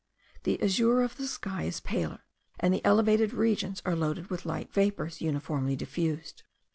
The 0.45 0.59
azure 0.63 1.03
of 1.03 1.17
the 1.17 1.27
sky 1.27 1.65
is 1.65 1.79
paler, 1.79 2.23
and 2.59 2.73
the 2.73 2.83
elevated 2.83 3.33
regions 3.35 3.83
are 3.85 3.95
loaded 3.95 4.31
with 4.31 4.47
light 4.47 4.73
vapours, 4.73 5.21
uniformly 5.21 5.75
diffused. 5.75 6.41